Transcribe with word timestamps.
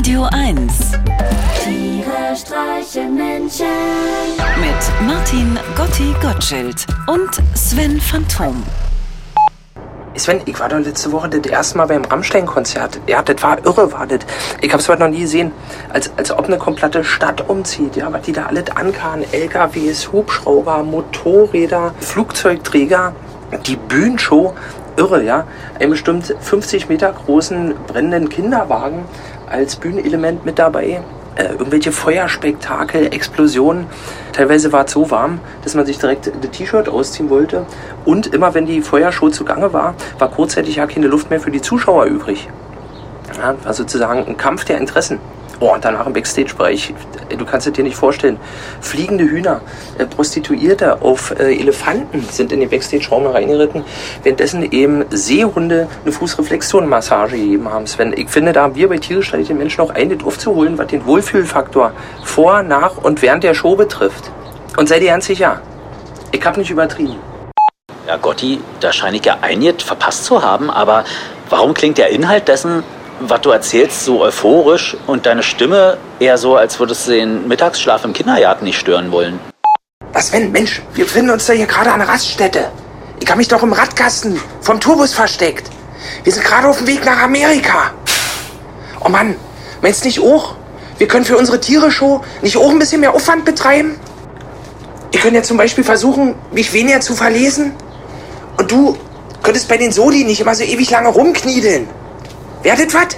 Radio 0.00 0.26
1 0.32 0.92
Tiere 1.62 2.34
streichen 2.34 3.16
Menschen. 3.16 3.66
mit 4.58 5.06
Martin 5.06 5.58
Gotti 5.76 6.14
Gottschild 6.22 6.86
und 7.06 7.28
Sven 7.54 8.00
Phantom. 8.00 8.62
Sven, 10.16 10.40
ich 10.46 10.58
war 10.58 10.70
doch 10.70 10.78
letzte 10.78 11.12
Woche 11.12 11.28
das 11.28 11.52
erste 11.52 11.76
Mal 11.76 11.84
beim 11.84 12.02
Rammstein-Konzert. 12.02 12.98
Ja, 13.08 13.20
das 13.20 13.42
war 13.42 13.58
irre, 13.58 13.92
war 13.92 14.06
das. 14.06 14.20
Ich 14.62 14.72
hab's 14.72 14.88
heute 14.88 15.02
noch 15.02 15.10
nie 15.10 15.20
gesehen. 15.20 15.52
Als, 15.92 16.10
als 16.16 16.30
ob 16.30 16.46
eine 16.46 16.56
komplette 16.56 17.04
Stadt 17.04 17.46
umzieht, 17.50 17.96
ja, 17.96 18.10
was 18.10 18.22
die 18.22 18.32
da 18.32 18.46
alles 18.46 18.70
ankamen. 18.74 19.26
LKWs, 19.30 20.10
Hubschrauber, 20.12 20.82
Motorräder, 20.82 21.94
Flugzeugträger, 22.00 23.12
die 23.66 23.76
Bühnenshow. 23.76 24.54
Irre, 24.96 25.22
ja. 25.22 25.46
Einen 25.78 25.90
bestimmt 25.90 26.34
50 26.40 26.88
Meter 26.88 27.12
großen 27.12 27.74
brennenden 27.86 28.28
Kinderwagen 28.30 29.04
als 29.50 29.76
Bühnenelement 29.76 30.46
mit 30.46 30.58
dabei. 30.58 31.02
Äh, 31.36 31.52
irgendwelche 31.52 31.92
Feuerspektakel, 31.92 33.12
Explosionen. 33.12 33.86
Teilweise 34.32 34.72
war 34.72 34.86
es 34.86 34.92
so 34.92 35.10
warm, 35.10 35.40
dass 35.62 35.74
man 35.74 35.86
sich 35.86 35.98
direkt 35.98 36.26
das 36.26 36.50
T-Shirt 36.50 36.88
ausziehen 36.88 37.30
wollte. 37.30 37.66
Und 38.04 38.28
immer 38.28 38.54
wenn 38.54 38.66
die 38.66 38.82
Feuershow 38.82 39.30
zugange 39.30 39.72
war, 39.72 39.94
war 40.18 40.30
kurzzeitig 40.30 40.76
ja 40.76 40.86
keine 40.86 41.06
Luft 41.06 41.30
mehr 41.30 41.40
für 41.40 41.50
die 41.50 41.60
Zuschauer 41.60 42.06
übrig. 42.06 42.48
Ja, 43.38 43.54
war 43.62 43.74
sozusagen 43.74 44.26
ein 44.26 44.36
Kampf 44.36 44.64
der 44.64 44.78
Interessen. 44.78 45.18
Oh, 45.62 45.74
und 45.74 45.84
danach 45.84 46.06
im 46.06 46.14
Backstage-Bereich, 46.14 46.94
du 47.36 47.44
kannst 47.44 47.66
es 47.66 47.74
dir 47.74 47.84
nicht 47.84 47.96
vorstellen, 47.96 48.38
fliegende 48.80 49.24
Hühner, 49.24 49.60
äh, 49.98 50.06
Prostituierte 50.06 51.02
auf 51.02 51.38
äh, 51.38 51.54
Elefanten 51.54 52.24
sind 52.30 52.50
in 52.50 52.60
den 52.60 52.70
Backstage-Raum 52.70 53.26
reingeritten, 53.26 53.84
währenddessen 54.22 54.72
eben 54.72 55.04
Seehunde 55.10 55.86
eine 56.02 56.12
Fußreflexzonenmassage 56.12 57.36
gegeben 57.36 57.68
haben. 57.68 57.86
Sven, 57.86 58.14
ich 58.16 58.30
finde, 58.30 58.54
da 58.54 58.62
haben 58.62 58.74
wir 58.74 58.88
bei 58.88 58.96
tierisch 58.96 59.32
den 59.32 59.58
Menschen 59.58 59.82
auch 59.82 59.90
einiges 59.90 60.26
aufzuholen, 60.26 60.78
was 60.78 60.86
den 60.86 61.04
Wohlfühlfaktor 61.04 61.92
vor, 62.24 62.62
nach 62.62 62.96
und 62.96 63.20
während 63.20 63.44
der 63.44 63.52
Show 63.52 63.76
betrifft. 63.76 64.30
Und 64.78 64.88
sei 64.88 64.98
dir 64.98 65.10
ganz 65.10 65.26
sicher, 65.26 65.60
ich 66.32 66.42
habe 66.42 66.58
nicht 66.58 66.70
übertrieben. 66.70 67.16
Ja, 68.06 68.16
Gotti, 68.16 68.62
da 68.80 68.94
scheine 68.94 69.18
ich 69.18 69.26
ja 69.26 69.36
einiges 69.42 69.82
verpasst 69.82 70.24
zu 70.24 70.42
haben, 70.42 70.70
aber 70.70 71.04
warum 71.50 71.74
klingt 71.74 71.98
der 71.98 72.08
Inhalt 72.08 72.48
dessen, 72.48 72.82
was 73.20 73.40
du 73.42 73.50
erzählst, 73.50 74.04
so 74.04 74.22
euphorisch 74.22 74.96
und 75.06 75.26
deine 75.26 75.42
Stimme 75.42 75.98
eher 76.18 76.38
so, 76.38 76.56
als 76.56 76.80
würdest 76.80 77.06
du 77.06 77.12
den 77.12 77.46
Mittagsschlaf 77.48 78.04
im 78.04 78.12
Kindergarten 78.12 78.64
nicht 78.64 78.78
stören 78.78 79.12
wollen? 79.12 79.38
Was 80.12 80.32
wenn, 80.32 80.50
Mensch, 80.50 80.82
wir 80.94 81.04
befinden 81.04 81.30
uns 81.30 81.46
da 81.46 81.52
hier 81.52 81.66
gerade 81.66 81.92
an 81.92 82.00
der 82.00 82.08
Raststätte. 82.08 82.70
Ich 83.20 83.28
habe 83.28 83.38
mich 83.38 83.48
doch 83.48 83.62
im 83.62 83.72
Radkasten 83.72 84.40
vom 84.60 84.80
Tourbus 84.80 85.12
versteckt. 85.12 85.70
Wir 86.24 86.32
sind 86.32 86.44
gerade 86.44 86.66
auf 86.66 86.78
dem 86.78 86.86
Weg 86.86 87.04
nach 87.04 87.22
Amerika. 87.22 87.92
Oh 89.04 89.08
Mann, 89.08 89.36
meinst 89.82 90.02
du 90.02 90.08
nicht 90.08 90.20
auch? 90.20 90.54
Wir 90.98 91.06
können 91.06 91.24
für 91.24 91.36
unsere 91.36 91.60
Tiere-Show 91.60 92.22
nicht 92.42 92.56
auch 92.56 92.70
ein 92.70 92.78
bisschen 92.78 93.00
mehr 93.00 93.14
Aufwand 93.14 93.44
betreiben? 93.44 93.98
Wir 95.10 95.20
können 95.20 95.36
ja 95.36 95.42
zum 95.42 95.56
Beispiel 95.56 95.84
versuchen, 95.84 96.34
mich 96.52 96.72
weniger 96.72 97.00
zu 97.00 97.14
verlesen. 97.14 97.72
Und 98.56 98.70
du 98.70 98.96
könntest 99.42 99.68
bei 99.68 99.76
den 99.76 99.92
Soli 99.92 100.24
nicht 100.24 100.40
immer 100.40 100.54
so 100.54 100.64
ewig 100.64 100.90
lange 100.90 101.08
rumkniedeln. 101.08 101.88
Werdet 102.62 102.92
was? 102.92 103.16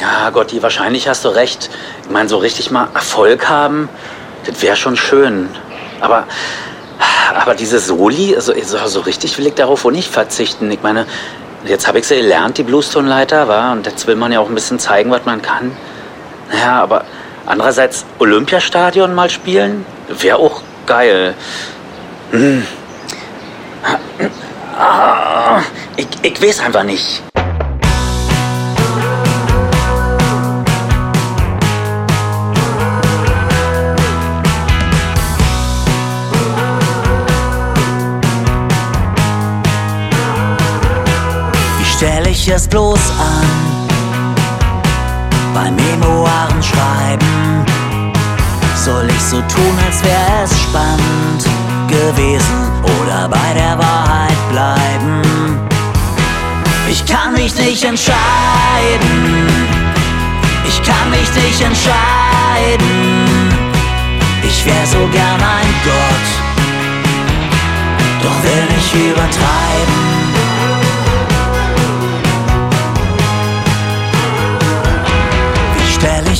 Ja, 0.00 0.30
Gotti, 0.30 0.62
wahrscheinlich 0.62 1.08
hast 1.08 1.24
du 1.24 1.28
recht. 1.30 1.68
Ich 2.04 2.10
meine, 2.10 2.28
so 2.28 2.38
richtig 2.38 2.70
mal 2.70 2.88
Erfolg 2.94 3.48
haben, 3.48 3.88
das 4.46 4.62
wäre 4.62 4.76
schon 4.76 4.96
schön. 4.96 5.48
Aber, 6.00 6.24
aber 7.34 7.54
diese 7.56 7.80
Soli, 7.80 8.36
also 8.36 8.52
so, 8.86 9.00
richtig 9.00 9.36
will 9.38 9.48
ich 9.48 9.54
darauf 9.54 9.82
wohl 9.82 9.92
nicht 9.92 10.12
verzichten. 10.12 10.70
Ich 10.70 10.82
meine, 10.82 11.06
jetzt 11.64 11.88
habe 11.88 11.98
ich 11.98 12.06
sie 12.06 12.16
gelernt, 12.16 12.58
die 12.58 12.62
Bluestone-Leiter, 12.62 13.48
war 13.48 13.72
und 13.72 13.86
jetzt 13.86 14.06
will 14.06 14.14
man 14.14 14.30
ja 14.30 14.38
auch 14.38 14.48
ein 14.48 14.54
bisschen 14.54 14.78
zeigen, 14.78 15.10
was 15.10 15.24
man 15.24 15.42
kann. 15.42 15.76
Naja, 16.52 16.80
aber 16.80 17.04
andererseits 17.46 18.04
Olympiastadion 18.20 19.12
mal 19.12 19.28
spielen, 19.28 19.84
wäre 20.08 20.36
auch 20.36 20.62
geil. 20.86 21.34
Hm. 22.30 22.64
Ah, 24.78 25.60
Ich, 25.96 26.06
ich 26.22 26.40
weiß 26.40 26.60
einfach 26.60 26.84
nicht. 26.84 27.22
Stell 41.98 42.28
ich 42.28 42.48
es 42.48 42.68
bloß 42.68 43.00
an? 43.18 43.48
Bei 45.52 45.68
Memoiren 45.70 46.62
schreiben 46.62 47.64
soll 48.76 49.08
ich 49.10 49.20
so 49.20 49.38
tun, 49.38 49.74
als 49.84 50.02
wäre 50.04 50.44
es 50.44 50.52
spannend 50.62 51.42
gewesen 51.88 52.60
oder 53.00 53.28
bei 53.28 53.52
der 53.54 53.76
Wahrheit 53.76 54.38
bleiben. 54.52 55.22
Ich 56.88 57.04
kann 57.04 57.32
mich 57.32 57.54
nicht 57.56 57.84
entscheiden. 57.84 58.16
Ich 60.68 60.80
kann 60.84 61.10
mich 61.10 61.28
nicht 61.34 61.60
entscheiden. 61.60 63.18
Ich 64.44 64.64
wär 64.64 64.86
so 64.86 65.04
gern 65.08 65.40
ein 65.58 65.74
Gott, 65.84 66.28
doch 68.22 68.42
will 68.44 68.64
nicht 68.76 68.94
übertreiben. 68.94 70.08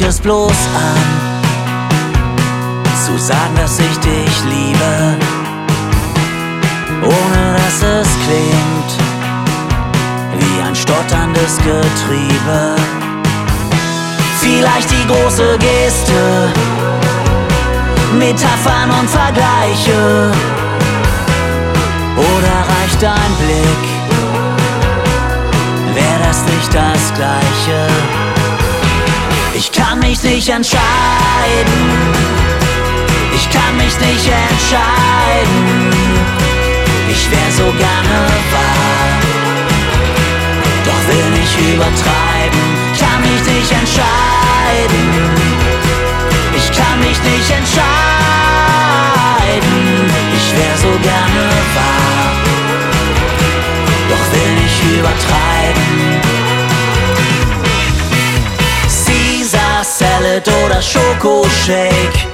Stell 0.00 0.08
ich 0.08 0.14
es 0.14 0.20
bloß 0.20 0.58
an, 0.74 0.98
zu 3.04 3.18
sagen, 3.18 3.54
dass 3.56 3.78
ich 3.78 3.98
dich 3.98 4.44
liebe, 4.48 5.16
ohne 7.02 7.56
dass 7.56 7.82
es 7.82 8.08
klingt 8.24 8.90
wie 10.38 10.62
ein 10.62 10.74
stotterndes 10.74 11.58
Getriebe. 11.58 12.76
Vielleicht 14.40 14.90
die 14.90 15.06
große 15.06 15.58
Geste, 15.58 16.52
Metaphern 18.18 18.90
und 19.00 19.10
Vergleiche, 19.10 20.32
oder 22.16 22.54
reicht 22.72 23.04
ein 23.04 23.34
Blick? 23.38 23.84
Wäre 25.94 26.20
das 26.24 26.42
nicht 26.44 26.74
das 26.74 27.14
Gleiche? 27.14 28.29
Ich 29.62 29.70
kann 29.72 29.98
mich 29.98 30.22
nicht 30.22 30.48
entscheiden. 30.48 30.80
Ich 33.34 33.50
kann 33.50 33.76
mich 33.76 33.94
nicht 34.00 34.26
entscheiden. 34.26 35.92
Ich 37.10 37.30
wär 37.30 37.52
so 37.54 37.64
gerne 37.64 38.26
wahr, 38.52 39.20
doch 40.86 41.08
will 41.08 41.30
nicht 41.38 41.74
übertreiben. 41.74 42.19
Salad 60.40 60.64
oder 60.64 60.82
Schokoshake, 60.82 62.26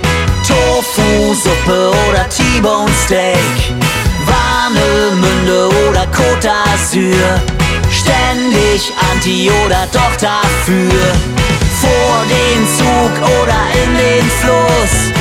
Tofu-Suppe 0.46 1.90
oder 2.08 2.28
T-Bone 2.28 2.90
Steak, 3.04 3.74
Warnemünde 4.26 5.68
oder 5.88 6.06
Côte 6.12 6.48
d'Azur, 6.48 7.40
ständig 7.90 8.92
Anti 9.12 9.50
oder 9.64 9.86
doch 9.92 10.16
dafür, 10.20 11.14
vor 11.80 12.24
den 12.28 12.66
Zug 12.76 13.28
oder 13.42 13.60
in 13.84 13.96
den 13.96 14.30
Fluss, 14.30 15.15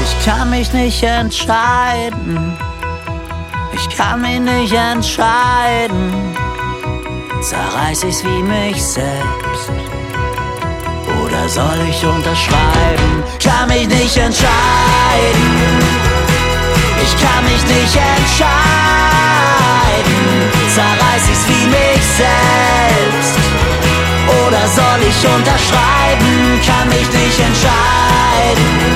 Ich 0.00 0.24
kann 0.24 0.50
mich 0.50 0.72
nicht 0.72 1.02
entscheiden. 1.02 2.56
Ich 3.72 3.96
kann 3.96 4.20
mich 4.20 4.40
nicht 4.40 4.72
entscheiden. 4.72 6.36
Zerreiß 7.40 8.04
ich's 8.04 8.24
wie 8.24 8.42
mich 8.42 8.82
selbst. 8.82 9.70
Oder 11.22 11.48
soll 11.48 11.78
ich 11.88 12.04
unterschreiben? 12.04 13.22
Kann 13.42 13.68
mich 13.68 13.86
nicht 13.88 14.16
entscheiden. 14.16 14.50
Ich 17.02 17.14
kann 17.22 17.44
mich 17.44 17.62
nicht 17.62 17.96
entscheiden. 17.96 18.56
Zerreiß 20.74 21.28
ich's 21.30 21.46
wie 21.48 21.66
mich 21.66 22.04
selbst. 22.16 23.38
Oder 24.46 24.66
soll 24.66 25.00
ich 25.08 25.26
unterschreiben? 25.26 26.60
Kann 26.66 26.88
mich 26.88 27.08
nicht 27.12 27.38
entscheiden. 27.40 28.95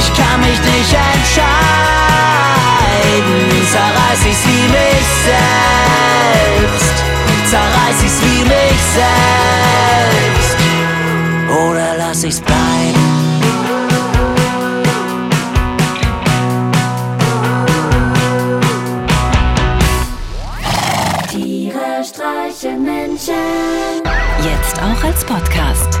Ich 0.00 0.08
kann 0.14 0.40
mich 0.40 0.58
nicht 0.60 0.94
entscheiden. 0.94 1.60
Zerreiß 3.70 4.20
ich's 4.30 4.44
wie 4.46 4.66
mich 4.72 5.06
selbst. 5.28 6.96
Zerreiß 7.50 7.98
ich's 8.04 8.20
wie 8.22 8.42
mich 8.44 8.80
selbst. 8.96 10.58
Oder 11.50 11.88
lass 11.98 12.24
ich's 12.24 12.40
bleiben. 12.40 12.60
Tiere 21.28 22.02
streichen 22.02 22.82
Menschen. 22.84 23.34
Jetzt 24.42 24.80
auch 24.80 25.04
als 25.04 25.24
Podcast. 25.26 26.00